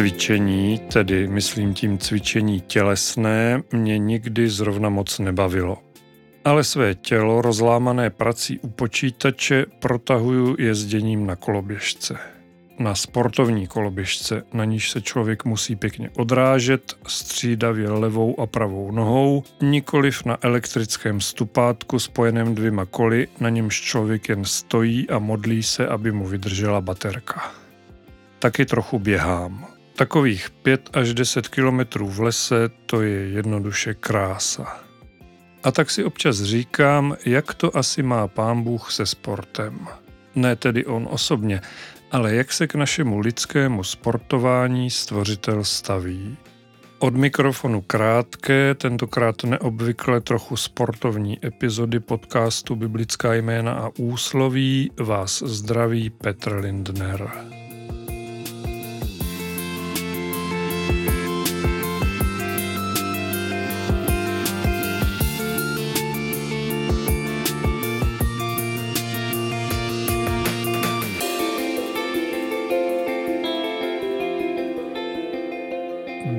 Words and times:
Cvičení, 0.00 0.78
tedy 0.78 1.26
myslím 1.28 1.74
tím 1.74 1.98
cvičení 1.98 2.60
tělesné, 2.60 3.62
mě 3.72 3.98
nikdy 3.98 4.48
zrovna 4.48 4.88
moc 4.88 5.18
nebavilo. 5.18 5.78
Ale 6.44 6.64
své 6.64 6.94
tělo, 6.94 7.42
rozlámané 7.42 8.10
prací 8.10 8.58
u 8.58 8.68
počítače, 8.68 9.66
protahuju 9.78 10.56
jezděním 10.58 11.26
na 11.26 11.36
koloběžce. 11.36 12.18
Na 12.78 12.94
sportovní 12.94 13.66
koloběžce, 13.66 14.42
na 14.52 14.64
níž 14.64 14.90
se 14.90 15.00
člověk 15.00 15.44
musí 15.44 15.76
pěkně 15.76 16.10
odrážet, 16.16 16.94
střídavě 17.06 17.90
levou 17.90 18.40
a 18.40 18.46
pravou 18.46 18.90
nohou, 18.90 19.42
nikoliv 19.62 20.24
na 20.24 20.38
elektrickém 20.42 21.20
stupátku 21.20 21.98
spojeném 21.98 22.54
dvěma 22.54 22.84
koly, 22.84 23.28
na 23.40 23.48
němž 23.48 23.80
člověk 23.80 24.28
jen 24.28 24.44
stojí 24.44 25.10
a 25.10 25.18
modlí 25.18 25.62
se, 25.62 25.88
aby 25.88 26.12
mu 26.12 26.26
vydržela 26.26 26.80
baterka. 26.80 27.52
Taky 28.38 28.66
trochu 28.66 28.98
běhám. 28.98 29.79
Takových 30.00 30.50
5 30.50 30.90
až 30.92 31.14
10 31.14 31.48
kilometrů 31.48 32.08
v 32.08 32.20
lese 32.20 32.70
to 32.86 33.02
je 33.02 33.28
jednoduše 33.28 33.94
krása. 33.94 34.80
A 35.62 35.70
tak 35.70 35.90
si 35.90 36.04
občas 36.04 36.36
říkám, 36.42 37.16
jak 37.26 37.54
to 37.54 37.76
asi 37.76 38.02
má 38.02 38.28
pán 38.28 38.62
Bůh 38.62 38.92
se 38.92 39.06
sportem. 39.06 39.86
Ne 40.34 40.56
tedy 40.56 40.86
on 40.86 41.08
osobně, 41.10 41.60
ale 42.10 42.34
jak 42.34 42.52
se 42.52 42.66
k 42.66 42.74
našemu 42.74 43.18
lidskému 43.18 43.84
sportování 43.84 44.90
stvořitel 44.90 45.64
staví. 45.64 46.36
Od 46.98 47.16
mikrofonu 47.16 47.80
krátké, 47.80 48.74
tentokrát 48.74 49.44
neobvykle 49.44 50.20
trochu 50.20 50.56
sportovní 50.56 51.46
epizody 51.46 52.00
podcastu 52.00 52.76
Biblická 52.76 53.34
jména 53.34 53.72
a 53.72 53.90
úsloví 53.98 54.90
vás 55.00 55.42
zdraví 55.46 56.10
Petr 56.10 56.54
Lindner. 56.54 57.30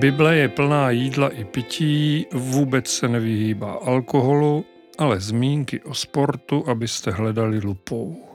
Bible 0.02 0.38
je 0.38 0.50
plná 0.50 0.90
jídla 0.90 1.30
i 1.30 1.44
pití, 1.44 2.26
vůbec 2.34 2.88
se 2.88 3.08
nevyhýbá 3.08 3.74
alkoholu, 3.74 4.66
ale 4.98 5.20
zmínky 5.20 5.82
o 5.82 5.94
sportu, 5.94 6.70
abyste 6.70 7.12
hledali 7.12 7.60
lupou. 7.60 8.28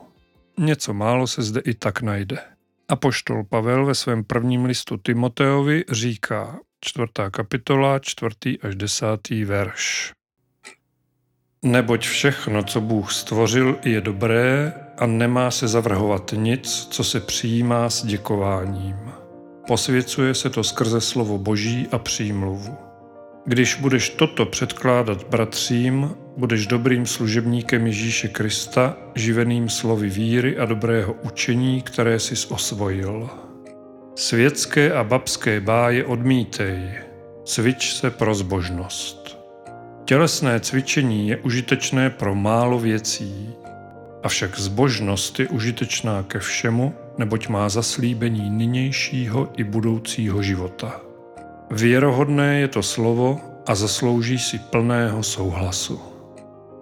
Něco 0.57 0.93
málo 0.93 1.27
se 1.27 1.41
zde 1.41 1.61
i 1.65 1.73
tak 1.73 2.01
najde. 2.01 2.39
A 2.89 2.95
poštol 2.95 3.43
Pavel 3.43 3.85
ve 3.85 3.95
svém 3.95 4.23
prvním 4.23 4.65
listu 4.65 4.97
Timoteovi 4.97 5.83
říká, 5.91 6.59
čtvrtá 6.81 7.29
kapitola, 7.29 7.99
čtvrtý 7.99 8.59
až 8.61 8.75
desátý 8.75 9.45
verš. 9.45 10.13
Neboť 11.63 12.07
všechno, 12.07 12.63
co 12.63 12.81
Bůh 12.81 13.13
stvořil, 13.13 13.79
je 13.83 14.01
dobré 14.01 14.73
a 14.97 15.05
nemá 15.05 15.51
se 15.51 15.67
zavrhovat 15.67 16.33
nic, 16.35 16.87
co 16.91 17.03
se 17.03 17.19
přijímá 17.19 17.89
s 17.89 18.05
děkováním. 18.05 19.06
Posvěcuje 19.67 20.33
se 20.33 20.49
to 20.49 20.63
skrze 20.63 21.01
slovo 21.01 21.37
Boží 21.37 21.87
a 21.91 21.97
přímluvu. 21.97 22.77
Když 23.45 23.75
budeš 23.75 24.09
toto 24.09 24.45
předkládat 24.45 25.23
bratřím, 25.29 26.11
budeš 26.37 26.67
dobrým 26.67 27.05
služebníkem 27.05 27.87
Ježíše 27.87 28.27
Krista, 28.27 28.97
živeným 29.15 29.69
slovy 29.69 30.09
víry 30.09 30.57
a 30.57 30.65
dobrého 30.65 31.15
učení, 31.23 31.81
které 31.81 32.19
jsi 32.19 32.47
osvojil. 32.49 33.29
Světské 34.15 34.93
a 34.93 35.03
babské 35.03 35.61
báje 35.61 36.05
odmítej, 36.05 36.91
cvič 37.45 37.93
se 37.93 38.11
pro 38.11 38.35
zbožnost. 38.35 39.37
Tělesné 40.05 40.59
cvičení 40.59 41.29
je 41.29 41.37
užitečné 41.37 42.09
pro 42.09 42.35
málo 42.35 42.79
věcí, 42.79 43.53
avšak 44.27 44.59
zbožnost 44.59 45.39
je 45.39 45.47
užitečná 45.47 46.23
ke 46.27 46.39
všemu, 46.39 46.93
neboť 47.17 47.47
má 47.47 47.69
zaslíbení 47.69 48.49
nynějšího 48.49 49.55
i 49.57 49.63
budoucího 49.63 50.43
života. 50.43 50.99
Věrohodné 51.71 52.59
je 52.59 52.67
to 52.67 52.83
slovo 52.83 53.39
a 53.67 53.75
zaslouží 53.75 54.39
si 54.39 54.59
plného 54.59 55.23
souhlasu. 55.23 56.01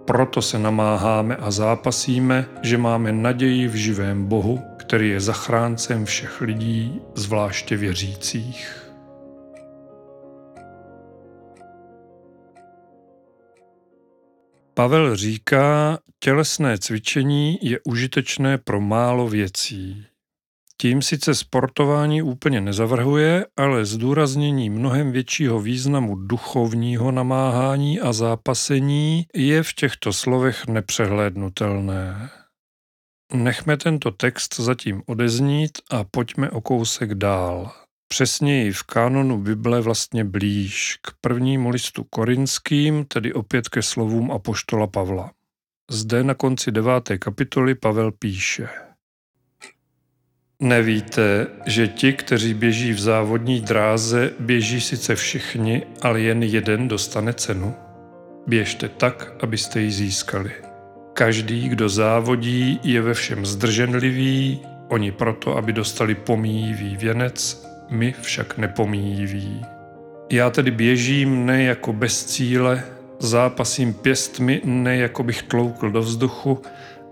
Proto 0.04 0.42
se 0.42 0.58
namáháme 0.58 1.36
a 1.36 1.50
zápasíme, 1.50 2.46
že 2.62 2.78
máme 2.78 3.12
naději 3.12 3.68
v 3.68 3.74
živém 3.74 4.26
Bohu, 4.26 4.60
který 4.76 5.08
je 5.08 5.20
zachráncem 5.20 6.04
všech 6.04 6.40
lidí, 6.40 7.00
zvláště 7.14 7.76
věřících. 7.76 8.85
Pavel 14.78 15.16
říká, 15.16 15.98
tělesné 16.18 16.78
cvičení 16.78 17.58
je 17.62 17.80
užitečné 17.84 18.58
pro 18.58 18.80
málo 18.80 19.28
věcí. 19.28 20.06
Tím 20.80 21.02
sice 21.02 21.34
sportování 21.34 22.22
úplně 22.22 22.60
nezavrhuje, 22.60 23.46
ale 23.56 23.84
zdůraznění 23.84 24.70
mnohem 24.70 25.12
většího 25.12 25.60
významu 25.60 26.14
duchovního 26.14 27.12
namáhání 27.12 28.00
a 28.00 28.12
zápasení 28.12 29.26
je 29.34 29.62
v 29.62 29.72
těchto 29.72 30.12
slovech 30.12 30.66
nepřehlédnutelné. 30.66 32.30
Nechme 33.34 33.76
tento 33.76 34.10
text 34.10 34.60
zatím 34.60 35.02
odeznít 35.06 35.78
a 35.90 36.04
pojďme 36.04 36.50
o 36.50 36.60
kousek 36.60 37.14
dál. 37.14 37.85
Přesněji 38.08 38.72
v 38.72 38.82
kanonu 38.82 39.38
Bible 39.38 39.80
vlastně 39.80 40.24
blíž 40.24 40.98
k 41.02 41.12
prvnímu 41.20 41.70
listu 41.70 42.04
korinským, 42.04 43.04
tedy 43.04 43.32
opět 43.32 43.68
ke 43.68 43.82
slovům 43.82 44.30
apoštola 44.32 44.86
Pavla. 44.86 45.32
Zde 45.90 46.24
na 46.24 46.34
konci 46.34 46.72
deváté 46.72 47.18
kapitoly 47.18 47.74
Pavel 47.74 48.12
píše– 48.12 48.68
Nevíte, 50.60 51.46
že 51.66 51.88
ti, 51.88 52.12
kteří 52.12 52.54
běží 52.54 52.92
v 52.92 53.00
závodní 53.00 53.60
dráze, 53.60 54.30
běží 54.40 54.80
sice 54.80 55.14
všichni, 55.14 55.82
ale 56.02 56.20
jen 56.20 56.42
jeden 56.42 56.88
dostane 56.88 57.32
cenu? 57.32 57.74
Běžte 58.46 58.88
tak, 58.88 59.32
abyste 59.42 59.80
ji 59.80 59.90
získali. 59.90 60.52
Každý, 61.12 61.68
kdo 61.68 61.88
závodí, 61.88 62.80
je 62.82 63.02
ve 63.02 63.14
všem 63.14 63.46
zdrženlivý, 63.46 64.60
oni 64.88 65.12
proto, 65.12 65.56
aby 65.56 65.72
dostali 65.72 66.14
pomíjivý 66.14 66.96
věnec, 66.96 67.65
my 67.90 68.14
však 68.20 68.58
nepomíjivý. 68.58 69.64
Já 70.32 70.50
tedy 70.50 70.70
běžím 70.70 71.46
ne 71.46 71.62
jako 71.62 71.92
bez 71.92 72.24
cíle, 72.24 72.84
zápasím 73.18 73.94
pěstmi 73.94 74.60
ne 74.64 74.96
jako 74.96 75.22
bych 75.22 75.42
tloukl 75.42 75.90
do 75.90 76.00
vzduchu, 76.00 76.62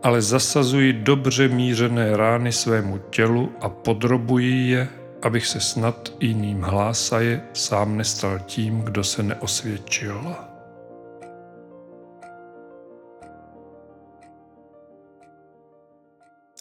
ale 0.02 0.22
zasazuji 0.22 0.92
dobře 0.92 1.48
mířené 1.48 2.16
rány 2.16 2.52
svému 2.52 2.98
tělu 2.98 3.52
a 3.60 3.68
podrobuji 3.68 4.68
je, 4.68 4.88
abych 5.22 5.46
se 5.46 5.60
snad 5.60 6.12
jiným 6.20 6.62
hlásaje 6.62 7.40
sám 7.52 7.96
nestal 7.96 8.38
tím, 8.38 8.80
kdo 8.80 9.04
se 9.04 9.22
neosvědčil. 9.22 10.36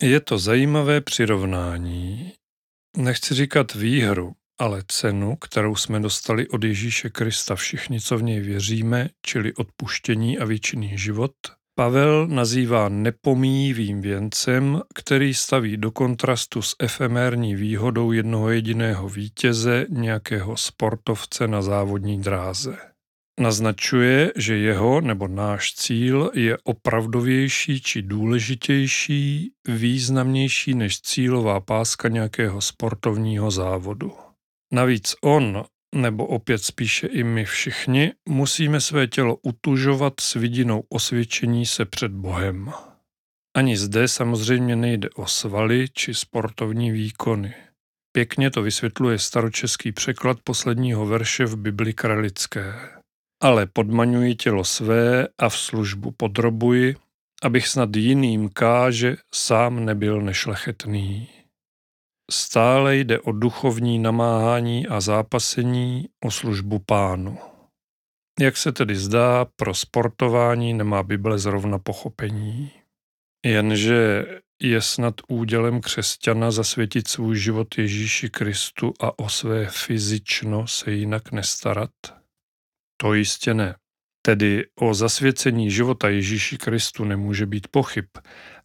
Je 0.02 0.20
to 0.20 0.38
zajímavé 0.38 1.02
přirovnání. 1.02 2.34
Nechci 2.98 3.34
říkat 3.34 3.76
výhru, 3.76 4.32
ale 4.60 4.84
cenu, 4.88 5.36
kterou 5.36 5.76
jsme 5.76 6.00
dostali 6.00 6.48
od 6.48 6.64
Ježíše 6.64 7.10
Krista 7.10 7.56
všichni, 7.56 8.02
co 8.02 8.18
v 8.18 8.24
něj 8.24 8.40
věříme, 8.40 9.10
čili 9.26 9.54
odpuštění 9.54 10.40
a 10.40 10.46
věčný 10.46 10.98
život– 10.98 11.32
Pavel 11.76 12.28
nazývá 12.28 12.90
nepomíjivým 12.90 14.02
věncem, 14.02 14.82
který 14.96 15.34
staví 15.34 15.78
do 15.78 15.92
kontrastu 15.92 16.62
s 16.62 16.76
efemérní 16.80 17.56
výhodou 17.56 18.12
jednoho 18.12 18.50
jediného 18.50 19.10
vítěze, 19.10 19.86
nějakého 19.90 20.58
sportovce 20.58 21.48
na 21.48 21.62
závodní 21.62 22.22
dráze. 22.22 22.78
Naznačuje, 23.40 24.32
že 24.36 24.58
jeho 24.58 25.02
nebo 25.02 25.28
náš 25.28 25.74
cíl 25.74 26.32
je 26.34 26.58
opravdovější 26.64 27.82
či 27.82 28.02
důležitější, 28.02 29.52
významnější 29.68 30.74
než 30.74 31.02
cílová 31.02 31.60
páska 31.60 32.08
nějakého 32.08 32.62
sportovního 32.62 33.52
závodu. 33.52 34.12
Navíc 34.74 35.16
on, 35.22 35.64
nebo 35.96 36.26
opět 36.26 36.64
spíše 36.64 37.08
i 37.08 37.24
my 37.24 37.46
všichni, 37.46 38.14
musíme 38.30 38.82
své 38.82 39.08
tělo 39.08 39.38
utužovat 39.42 40.14
s 40.20 40.34
vidinou 40.34 40.84
osvědčení 40.90 41.66
se 41.66 41.86
před 41.86 42.12
Bohem. 42.12 42.72
Ani 43.58 43.78
zde 43.78 44.08
samozřejmě 44.08 44.76
nejde 44.76 45.10
o 45.10 45.28
svaly 45.28 45.88
či 45.94 46.14
sportovní 46.14 46.92
výkony. 46.92 47.54
Pěkně 48.12 48.52
to 48.52 48.62
vysvětluje 48.62 49.20
staročeský 49.20 49.92
překlad 49.92 50.38
posledního 50.44 51.06
verše 51.06 51.46
v 51.46 51.56
Bibli 51.58 51.94
kralické. 51.94 52.94
Ale 53.44 53.66
podmaňuji 53.66 54.36
tělo 54.36 54.64
své 54.64 55.28
a 55.38 55.50
v 55.50 55.58
službu 55.58 56.12
podrobuji, 56.12 56.96
abych 57.44 57.68
snad 57.68 57.96
jiným 57.96 58.50
káže 58.50 59.16
sám 59.34 59.86
nebyl 59.86 60.22
nešlechetný. 60.22 61.28
Stále 62.32 62.96
jde 62.96 63.20
o 63.20 63.32
duchovní 63.32 64.00
namáhání 64.00 64.88
a 64.88 65.02
zápasení 65.02 66.10
o 66.26 66.32
službu 66.32 66.80
pánu. 66.80 67.38
Jak 68.40 68.58
se 68.58 68.72
tedy 68.72 68.96
zdá, 68.96 69.46
pro 69.56 69.74
sportování 69.74 70.74
nemá 70.74 71.04
Bible 71.04 71.40
zrovna 71.40 71.80
pochopení. 71.80 72.72
Jenže 73.46 74.26
je 74.62 74.82
snad 74.82 75.16
údělem 75.28 75.82
křesťana 75.82 76.52
zasvětit 76.52 77.08
svůj 77.08 77.38
život 77.38 77.78
Ježíši 77.78 78.30
Kristu 78.30 78.94
a 79.00 79.20
o 79.20 79.30
své 79.30 79.66
fyzično 79.66 80.68
se 80.68 80.92
jinak 80.92 81.32
nestarat? 81.32 82.23
To 82.98 83.14
jistě 83.14 83.54
ne. 83.54 83.76
Tedy 84.26 84.66
o 84.80 84.94
zasvěcení 84.94 85.72
života 85.72 86.10
Ježíši 86.10 86.58
Kristu 86.58 87.04
nemůže 87.04 87.46
být 87.46 87.68
pochyb, 87.68 88.06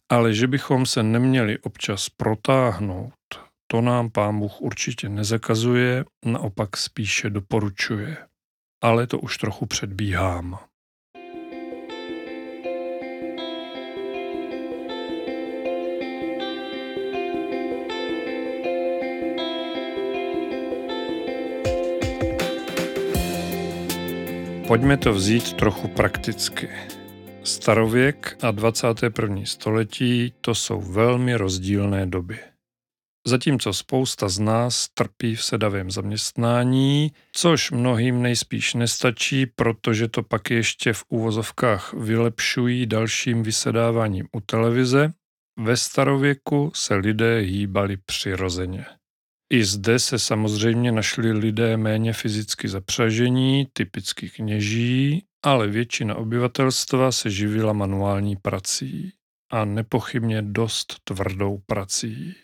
ale 0.09 0.33
že 0.33 0.47
bychom 0.47 0.85
se 0.85 1.03
neměli 1.03 1.59
občas 1.59 2.09
protáhnout, 2.09 3.13
to 3.71 3.81
nám 3.81 4.09
pán 4.09 4.39
Bůh 4.39 4.61
určitě 4.61 5.09
nezakazuje, 5.09 6.05
naopak 6.25 6.77
spíše 6.77 7.29
doporučuje. 7.29 8.17
Ale 8.83 9.07
to 9.07 9.19
už 9.19 9.37
trochu 9.37 9.65
předbíhám. 9.65 10.68
Pojďme 24.69 24.97
to 24.97 25.13
vzít 25.13 25.53
trochu 25.53 25.87
prakticky. 25.87 26.69
Starověk 27.43 28.37
a 28.41 28.51
21. 28.51 29.45
století 29.45 30.33
to 30.41 30.55
jsou 30.55 30.81
velmi 30.81 31.35
rozdílné 31.35 32.05
doby. 32.05 32.39
Zatímco 33.27 33.73
spousta 33.73 34.29
z 34.29 34.39
nás 34.39 34.87
trpí 34.93 35.35
v 35.35 35.43
sedavém 35.43 35.91
zaměstnání, 35.91 37.11
což 37.33 37.71
mnohým 37.71 38.21
nejspíš 38.21 38.73
nestačí, 38.73 39.45
protože 39.45 40.07
to 40.07 40.23
pak 40.23 40.49
ještě 40.49 40.93
v 40.93 41.03
úvozovkách 41.09 41.93
vylepšují 41.93 42.85
dalším 42.85 43.43
vysedáváním 43.43 44.27
u 44.31 44.39
televize, 44.39 45.11
ve 45.59 45.77
starověku 45.77 46.71
se 46.75 46.95
lidé 46.95 47.39
hýbali 47.39 47.97
přirozeně. 47.97 48.85
I 49.53 49.63
zde 49.63 49.99
se 49.99 50.19
samozřejmě 50.19 50.91
našli 50.91 51.31
lidé 51.31 51.77
méně 51.77 52.13
fyzicky 52.13 52.67
zapřažení, 52.67 53.67
typicky 53.73 54.29
kněží, 54.29 55.23
ale 55.45 55.67
většina 55.67 56.15
obyvatelstva 56.15 57.11
se 57.11 57.29
živila 57.29 57.73
manuální 57.73 58.35
prací 58.35 59.13
a 59.51 59.65
nepochybně 59.65 60.41
dost 60.41 60.95
tvrdou 61.03 61.57
prací. 61.65 62.35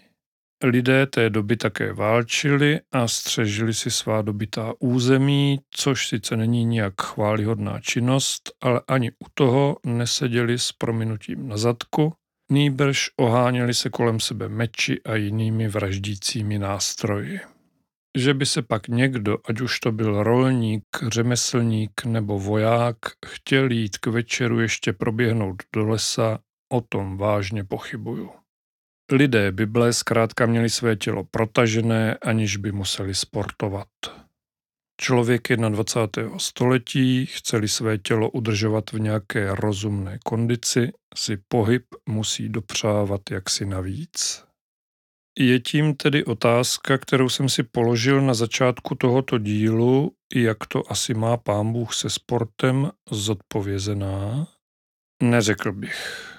Lidé 0.64 1.06
té 1.06 1.30
doby 1.30 1.58
také 1.58 1.94
válčili 1.94 2.80
a 2.92 3.08
střežili 3.08 3.74
si 3.74 3.92
svá 3.92 4.22
dobitá 4.22 4.74
území, 4.80 5.60
což 5.72 6.08
sice 6.08 6.38
není 6.38 6.66
nijak 6.66 7.02
chválihodná 7.02 7.80
činnost, 7.80 8.52
ale 8.62 8.82
ani 8.88 9.12
u 9.12 9.26
toho 9.34 9.78
neseděli 9.86 10.60
s 10.60 10.72
prominutím 10.72 11.48
na 11.48 11.58
zadku, 11.58 12.14
nýbrž 12.52 13.10
oháněli 13.18 13.74
se 13.74 13.90
kolem 13.90 14.20
sebe 14.20 14.50
meči 14.50 15.02
a 15.04 15.16
jinými 15.16 15.68
vraždícími 15.68 16.60
nástroji. 16.60 17.40
Že 18.18 18.34
by 18.34 18.46
se 18.46 18.62
pak 18.62 18.88
někdo, 18.88 19.38
ať 19.46 19.62
už 19.62 19.80
to 19.80 19.92
byl 19.92 20.24
rolník, 20.24 20.84
řemeslník 21.08 22.06
nebo 22.06 22.40
voják, 22.40 22.98
chtěl 23.26 23.72
jít 23.72 23.98
k 23.98 24.08
večeru 24.08 24.60
ještě 24.60 24.94
proběhnout 24.94 25.64
do 25.76 25.86
lesa, 25.86 26.40
o 26.74 26.82
tom 26.82 27.18
vážně 27.18 27.64
pochybuju. 27.64 28.32
Lidé 29.12 29.52
Bible 29.52 29.94
zkrátka 29.94 30.46
měli 30.46 30.70
své 30.70 30.96
tělo 30.96 31.24
protažené, 31.24 32.16
aniž 32.16 32.58
by 32.58 32.72
museli 32.72 33.16
sportovat. 33.16 33.88
Člověk 35.02 35.48
21. 35.70 36.40
století, 36.40 37.26
chceli 37.26 37.68
své 37.68 37.98
tělo 37.98 38.30
udržovat 38.30 38.92
v 38.92 39.00
nějaké 39.00 39.56
rozumné 39.56 40.20
kondici, 40.24 40.92
si 41.16 41.38
pohyb 41.48 41.86
musí 42.10 42.50
dopřávat 42.50 43.22
jaksi 43.32 43.66
navíc. 43.66 44.46
Je 45.40 45.60
tím 45.60 45.96
tedy 45.96 46.26
otázka, 46.26 46.98
kterou 46.98 47.30
jsem 47.30 47.50
si 47.50 47.64
položil 47.64 48.22
na 48.22 48.34
začátku 48.34 48.96
tohoto 48.96 49.38
dílu, 49.38 50.12
jak 50.36 50.58
to 50.68 50.92
asi 50.92 51.14
má 51.14 51.38
pán 51.38 51.74
Bůh 51.74 51.94
se 51.94 52.10
sportem 52.10 52.92
zodpovězená? 53.12 54.48
Neřekl 55.24 55.72
bych. 55.72 56.32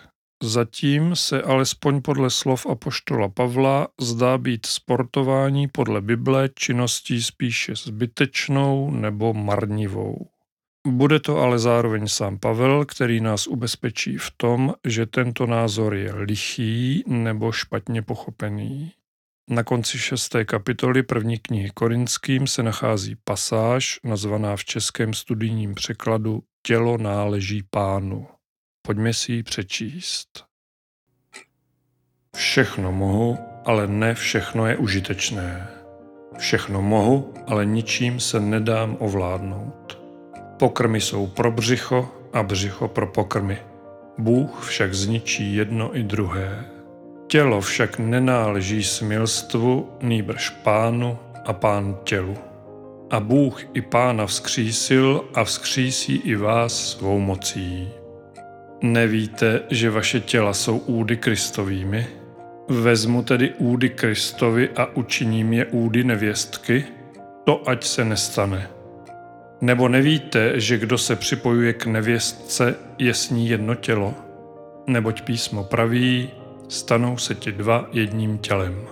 Zatím 0.42 1.16
se 1.16 1.42
alespoň 1.42 2.02
podle 2.02 2.30
slov 2.30 2.66
apoštola 2.66 3.28
Pavla 3.28 3.88
zdá 4.00 4.38
být 4.38 4.66
sportování 4.66 5.68
podle 5.68 6.00
Bible 6.00 6.48
činností 6.54 7.22
spíše 7.22 7.74
zbytečnou 7.76 8.90
nebo 8.90 9.34
marnivou. 9.34 10.35
Bude 10.86 11.20
to 11.20 11.38
ale 11.38 11.58
zároveň 11.58 12.08
sám 12.08 12.38
Pavel, 12.38 12.84
který 12.84 13.20
nás 13.20 13.46
ubezpečí 13.46 14.16
v 14.16 14.30
tom, 14.36 14.74
že 14.84 15.06
tento 15.06 15.46
názor 15.46 15.94
je 15.94 16.14
lichý 16.14 17.04
nebo 17.06 17.52
špatně 17.52 18.02
pochopený. 18.02 18.92
Na 19.50 19.62
konci 19.62 19.98
šesté 19.98 20.44
kapitoly 20.44 21.02
první 21.02 21.38
knihy 21.38 21.70
Korinským 21.74 22.46
se 22.46 22.62
nachází 22.62 23.16
pasáž, 23.24 24.00
nazvaná 24.04 24.56
v 24.56 24.64
českém 24.64 25.14
studijním 25.14 25.74
překladu 25.74 26.42
Tělo 26.62 26.98
náleží 26.98 27.62
pánu. 27.70 28.26
Pojďme 28.82 29.14
si 29.14 29.32
ji 29.32 29.42
přečíst. 29.42 30.44
Všechno 32.36 32.92
mohu, 32.92 33.38
ale 33.64 33.86
ne 33.86 34.14
všechno 34.14 34.66
je 34.66 34.76
užitečné. 34.76 35.68
Všechno 36.38 36.82
mohu, 36.82 37.34
ale 37.46 37.66
ničím 37.66 38.20
se 38.20 38.40
nedám 38.40 38.96
ovládnout. 39.00 40.05
Pokrmy 40.56 41.00
jsou 41.00 41.26
pro 41.26 41.50
břicho 41.50 42.08
a 42.32 42.42
břicho 42.42 42.88
pro 42.88 43.06
pokrmy. 43.06 43.58
Bůh 44.18 44.64
však 44.68 44.94
zničí 44.94 45.56
jedno 45.56 45.96
i 45.96 46.02
druhé. 46.02 46.64
Tělo 47.26 47.60
však 47.60 47.98
nenáleží 47.98 48.84
smilstvu, 48.84 49.88
nýbrž 50.02 50.50
pánu 50.50 51.18
a 51.44 51.52
pán 51.52 51.98
tělu. 52.04 52.36
A 53.10 53.20
Bůh 53.20 53.62
i 53.74 53.80
pána 53.80 54.26
vzkřísil 54.26 55.24
a 55.34 55.44
vzkřísí 55.44 56.16
i 56.16 56.36
vás 56.36 56.90
svou 56.90 57.18
mocí. 57.18 57.88
Nevíte, 58.82 59.60
že 59.70 59.90
vaše 59.90 60.20
těla 60.20 60.52
jsou 60.52 60.78
údy 60.78 61.16
Kristovými? 61.16 62.06
Vezmu 62.68 63.22
tedy 63.22 63.52
údy 63.58 63.90
Kristovi 63.90 64.68
a 64.76 64.96
učiním 64.96 65.52
je 65.52 65.66
údy 65.66 66.04
nevěstky? 66.04 66.84
To 67.44 67.68
ať 67.68 67.84
se 67.84 68.04
nestane. 68.04 68.75
Nebo 69.60 69.88
nevíte, 69.88 70.60
že 70.60 70.78
kdo 70.78 70.98
se 70.98 71.16
připojuje 71.16 71.72
k 71.72 71.86
nevěstce, 71.86 72.74
je 72.98 73.14
s 73.14 73.30
ní 73.30 73.48
jedno 73.48 73.74
tělo? 73.74 74.14
Neboť 74.86 75.22
písmo 75.22 75.64
praví, 75.64 76.30
stanou 76.68 77.18
se 77.18 77.34
ti 77.34 77.52
dva 77.52 77.88
jedním 77.92 78.38
tělem. 78.38 78.86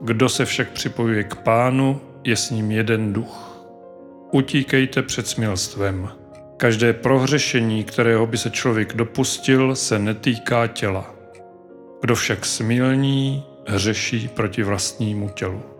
Kdo 0.00 0.28
se 0.28 0.44
však 0.44 0.70
připojuje 0.70 1.24
k 1.24 1.34
pánu, 1.34 2.00
je 2.24 2.36
s 2.36 2.50
ním 2.50 2.70
jeden 2.70 3.12
duch. 3.12 3.66
Utíkejte 4.32 5.02
před 5.02 5.26
smilstvem. 5.26 6.08
Každé 6.56 6.92
prohřešení, 6.92 7.84
kterého 7.84 8.26
by 8.26 8.38
se 8.38 8.50
člověk 8.50 8.94
dopustil, 8.94 9.76
se 9.76 9.98
netýká 9.98 10.66
těla. 10.66 11.14
Kdo 12.00 12.14
však 12.14 12.46
smilní, 12.46 13.44
hřeší 13.66 14.28
proti 14.28 14.62
vlastnímu 14.62 15.28
tělu. 15.28 15.73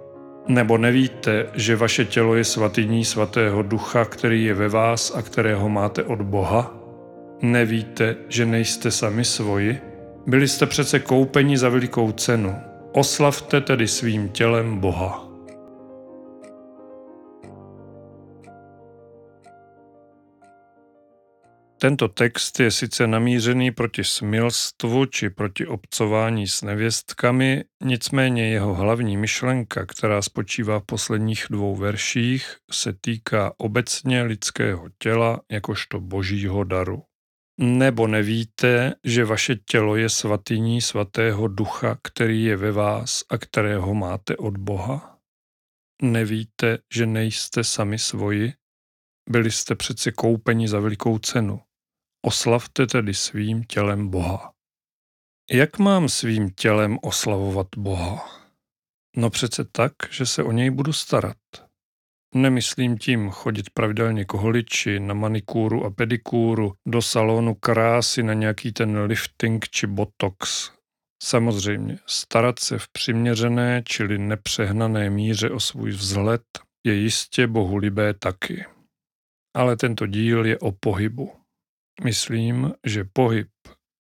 Nebo 0.48 0.78
nevíte, 0.78 1.46
že 1.54 1.76
vaše 1.76 2.04
tělo 2.04 2.34
je 2.34 2.44
svatyní 2.44 3.04
svatého 3.04 3.62
ducha, 3.62 4.04
který 4.04 4.44
je 4.44 4.54
ve 4.54 4.68
vás 4.68 5.12
a 5.16 5.22
kterého 5.22 5.68
máte 5.68 6.02
od 6.02 6.22
Boha? 6.22 6.74
Nevíte, 7.42 8.16
že 8.28 8.46
nejste 8.46 8.90
sami 8.90 9.24
svoji? 9.24 9.78
Byli 10.26 10.48
jste 10.48 10.66
přece 10.66 10.98
koupeni 10.98 11.58
za 11.58 11.68
velikou 11.68 12.12
cenu. 12.12 12.56
Oslavte 12.92 13.60
tedy 13.60 13.88
svým 13.88 14.28
tělem 14.28 14.78
Boha. 14.78 15.23
Tento 21.84 22.08
text 22.08 22.60
je 22.60 22.70
sice 22.70 23.06
namířený 23.06 23.70
proti 23.70 24.04
smilstvu 24.04 25.06
či 25.06 25.30
proti 25.30 25.66
obcování 25.66 26.48
s 26.48 26.62
nevěstkami, 26.62 27.64
nicméně 27.84 28.48
jeho 28.48 28.74
hlavní 28.74 29.16
myšlenka, 29.16 29.86
která 29.86 30.22
spočívá 30.22 30.80
v 30.80 30.84
posledních 30.86 31.46
dvou 31.50 31.76
verších, 31.76 32.56
se 32.72 32.92
týká 33.00 33.54
obecně 33.58 34.22
lidského 34.22 34.88
těla 34.98 35.40
jakožto 35.50 36.00
božího 36.00 36.64
daru. 36.64 37.02
Nebo 37.60 38.06
nevíte, 38.06 38.94
že 39.04 39.24
vaše 39.24 39.56
tělo 39.56 39.96
je 39.96 40.08
svatyní 40.08 40.80
svatého 40.80 41.48
ducha, 41.48 41.98
který 42.02 42.44
je 42.44 42.56
ve 42.56 42.72
vás 42.72 43.24
a 43.30 43.38
kterého 43.38 43.94
máte 43.94 44.36
od 44.36 44.56
Boha? 44.56 45.18
Nevíte, 46.02 46.78
že 46.94 47.06
nejste 47.06 47.64
sami 47.64 47.98
svoji? 47.98 48.52
Byli 49.30 49.50
jste 49.50 49.74
přece 49.74 50.12
koupeni 50.12 50.68
za 50.68 50.80
velikou 50.80 51.18
cenu. 51.18 51.60
Oslavte 52.26 52.86
tedy 52.86 53.14
svým 53.14 53.64
tělem 53.64 54.08
Boha. 54.08 54.52
Jak 55.50 55.78
mám 55.78 56.08
svým 56.08 56.50
tělem 56.50 56.98
oslavovat 57.02 57.66
Boha? 57.76 58.40
No 59.16 59.30
přece 59.30 59.64
tak, 59.72 59.92
že 60.10 60.26
se 60.26 60.42
o 60.42 60.52
něj 60.52 60.70
budu 60.70 60.92
starat. 60.92 61.36
Nemyslím 62.34 62.98
tím 62.98 63.30
chodit 63.30 63.70
pravidelně 63.70 64.24
k 64.24 64.32
holiči, 64.32 65.00
na 65.00 65.14
manikúru 65.14 65.84
a 65.84 65.90
pedikúru, 65.90 66.74
do 66.88 67.02
salonu 67.02 67.54
krásy 67.54 68.22
na 68.22 68.32
nějaký 68.32 68.72
ten 68.72 68.98
lifting 68.98 69.68
či 69.68 69.86
botox. 69.86 70.72
Samozřejmě, 71.22 71.98
starat 72.06 72.58
se 72.58 72.78
v 72.78 72.88
přiměřené, 72.88 73.82
čili 73.86 74.18
nepřehnané 74.18 75.10
míře 75.10 75.50
o 75.50 75.60
svůj 75.60 75.90
vzhled 75.90 76.42
je 76.86 76.94
jistě 76.94 77.46
bohulibé 77.46 78.14
taky. 78.14 78.64
Ale 79.56 79.76
tento 79.76 80.06
díl 80.06 80.46
je 80.46 80.58
o 80.58 80.72
pohybu. 80.72 81.43
Myslím, 82.02 82.72
že 82.86 83.04
pohyb, 83.12 83.48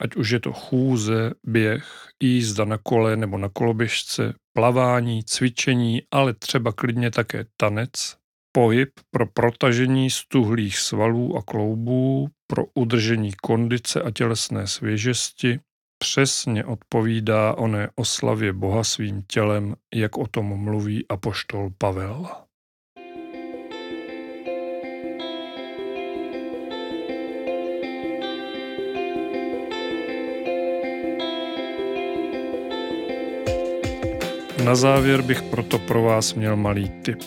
ať 0.02 0.16
už 0.16 0.30
je 0.30 0.40
to 0.40 0.52
chůze, 0.52 1.32
běh, 1.46 2.08
jízda 2.22 2.64
na 2.64 2.78
kole 2.78 3.16
nebo 3.16 3.38
na 3.38 3.48
koloběžce, 3.48 4.34
plavání, 4.56 5.24
cvičení, 5.24 6.02
ale 6.10 6.34
třeba 6.34 6.72
klidně 6.72 7.10
také 7.10 7.44
tanec, 7.56 8.16
pohyb 8.52 8.90
pro 9.10 9.26
protažení 9.26 10.10
stuhlých 10.10 10.78
svalů 10.78 11.36
a 11.36 11.42
kloubů, 11.42 12.28
pro 12.46 12.64
udržení 12.74 13.32
kondice 13.42 14.02
a 14.02 14.10
tělesné 14.10 14.66
svěžesti, 14.66 15.60
přesně 15.98 16.64
odpovídá 16.64 17.54
oné 17.54 17.90
oslavě 17.94 18.52
Boha 18.52 18.84
svým 18.84 19.22
tělem, 19.22 19.74
jak 19.94 20.18
o 20.18 20.26
tom 20.26 20.46
mluví 20.46 21.08
apoštol 21.08 21.70
Pavel. 21.78 22.43
Na 34.64 34.74
závěr 34.74 35.22
bych 35.22 35.42
proto 35.42 35.78
pro 35.78 36.02
vás 36.02 36.34
měl 36.34 36.56
malý 36.56 36.88
tip. 36.88 37.22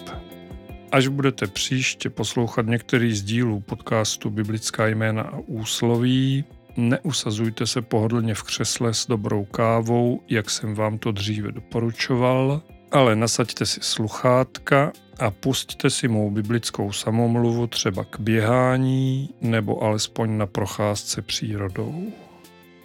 Až 0.92 1.08
budete 1.08 1.48
příště 1.48 2.10
poslouchat 2.10 2.66
některý 2.66 3.16
z 3.16 3.24
dílů 3.24 3.60
podcastu 3.60 4.30
Biblická 4.30 4.88
jména 4.88 5.22
a 5.22 5.38
úsloví, 5.46 6.44
neusazujte 6.78 7.68
se 7.68 7.82
pohodlně 7.82 8.34
v 8.34 8.44
křesle 8.44 8.94
s 8.94 9.08
dobrou 9.08 9.46
kávou, 9.46 10.22
jak 10.30 10.50
jsem 10.50 10.76
vám 10.76 10.98
to 10.98 11.12
dříve 11.12 11.52
doporučoval, 11.52 12.62
ale 12.92 13.16
nasaďte 13.16 13.66
si 13.66 13.80
sluchátka 13.84 14.92
a 15.20 15.32
pusťte 15.32 15.90
si 15.90 16.08
mou 16.08 16.32
biblickou 16.32 16.92
samomluvu 16.92 17.68
třeba 17.68 18.04
k 18.04 18.20
běhání 18.20 19.30
nebo 19.42 19.84
alespoň 19.84 20.38
na 20.38 20.46
procházce 20.46 21.22
přírodou. 21.22 22.04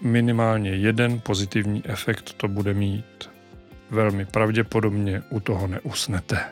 Minimálně 0.03 0.71
jeden 0.71 1.21
pozitivní 1.21 1.83
efekt 1.87 2.33
to 2.33 2.49
bude 2.49 2.75
mít 2.75 3.32
velmi 3.93 4.25
pravděpodobně 4.25 5.23
u 5.31 5.41
toho 5.41 5.67
neusnete. 5.67 6.45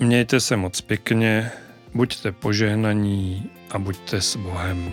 Mějte 0.00 0.40
se 0.40 0.56
moc 0.56 0.80
pěkně, 0.80 1.50
buďte 1.94 2.32
požehnaní 2.32 3.50
a 3.70 3.78
buďte 3.78 4.20
s 4.20 4.36
Bohem. 4.36 4.92